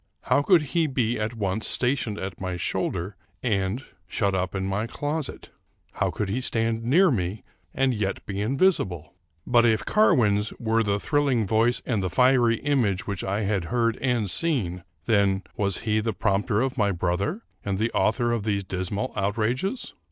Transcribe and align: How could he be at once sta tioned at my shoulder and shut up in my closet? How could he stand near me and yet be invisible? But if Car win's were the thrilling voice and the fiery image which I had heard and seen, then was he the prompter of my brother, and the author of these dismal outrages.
How 0.23 0.41
could 0.41 0.63
he 0.73 0.87
be 0.87 1.19
at 1.19 1.35
once 1.35 1.67
sta 1.67 1.93
tioned 1.95 2.17
at 2.19 2.41
my 2.41 2.57
shoulder 2.57 3.15
and 3.43 3.85
shut 4.07 4.33
up 4.33 4.55
in 4.55 4.65
my 4.65 4.87
closet? 4.87 5.51
How 5.93 6.09
could 6.09 6.27
he 6.27 6.41
stand 6.41 6.83
near 6.83 7.11
me 7.11 7.43
and 7.71 7.93
yet 7.93 8.25
be 8.25 8.41
invisible? 8.41 9.13
But 9.45 9.63
if 9.63 9.85
Car 9.85 10.15
win's 10.15 10.53
were 10.57 10.81
the 10.81 10.99
thrilling 10.99 11.45
voice 11.45 11.83
and 11.85 12.01
the 12.01 12.09
fiery 12.09 12.55
image 12.61 13.05
which 13.05 13.23
I 13.23 13.41
had 13.41 13.65
heard 13.65 13.95
and 13.97 14.27
seen, 14.27 14.83
then 15.05 15.43
was 15.55 15.81
he 15.81 15.99
the 15.99 16.13
prompter 16.13 16.61
of 16.61 16.79
my 16.79 16.89
brother, 16.91 17.43
and 17.63 17.77
the 17.77 17.91
author 17.91 18.31
of 18.31 18.41
these 18.41 18.63
dismal 18.63 19.13
outrages. 19.15 19.93